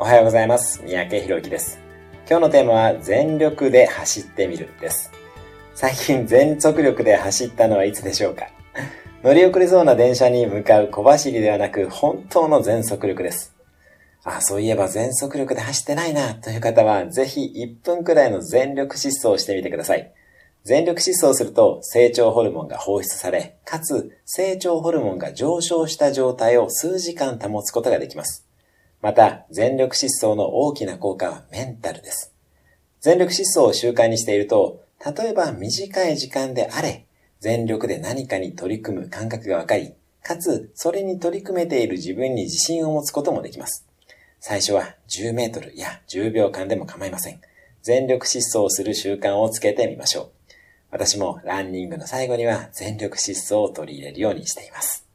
[0.00, 0.80] おはようございます。
[0.84, 1.80] 三宅宏之です。
[2.30, 5.10] 今日のテーマは全力で走ってみるです。
[5.74, 8.46] 最近全速力で走ったのはいつでしょうか？
[9.24, 13.56] 乗り遅れそうな電車に向かう小走りではなく本当の全速力です。
[14.22, 20.12] あ、そういえば全速力で走ってないなという方はぜひ1分くらいの全力疾走をしてみてください。
[20.62, 28.47] 全力疾走すると成長ホルモンが放出され、かつ成長ホルモンが上昇した状態を数時間保つことができます。
[29.00, 32.34] また、全力疾走の大きな効果はメンタルです。
[33.00, 37.06] 全力疾走を習慣にしていると、例えば短い時間であれ、
[37.40, 43.86] 全力で何かに取り組む感覚がわかり、かつそれに取り組めている自分に自信を持つこともできます。
[44.40, 47.40] 最初は10メートルや10秒間でも構いません。
[47.82, 50.30] 全力疾走をする習慣をつけてみましょう。
[50.90, 55.07] 私もランニングの最後には全力疾走を取り入れるようにしています。